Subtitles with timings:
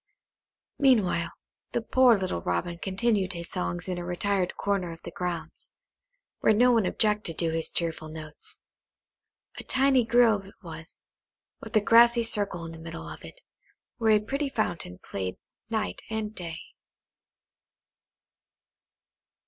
[0.79, 1.29] Meanwhile,
[1.73, 5.69] the poor little Robin continued his songs in a retired corner of the grounds,
[6.39, 8.59] where no one objected to his cheerful notes.
[9.59, 11.03] A tiny grove it was,
[11.59, 13.35] with a grassy circle in the middle of it,
[13.97, 15.37] where a pretty fountain played
[15.69, 16.57] night and day.